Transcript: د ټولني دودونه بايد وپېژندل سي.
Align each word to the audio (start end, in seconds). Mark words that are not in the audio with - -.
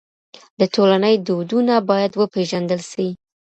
د 0.59 0.61
ټولني 0.75 1.15
دودونه 1.27 1.73
بايد 1.89 2.11
وپېژندل 2.15 2.81
سي. 2.91 3.07